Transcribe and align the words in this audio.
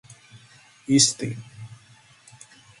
ისტი 0.97 1.29